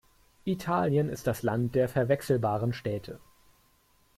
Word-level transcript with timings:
Italien 0.45 1.09
ist 1.09 1.27
das 1.27 1.43
Land 1.43 1.75
der 1.75 1.87
verwechselbaren 1.87 2.73
Städte. 2.73 3.19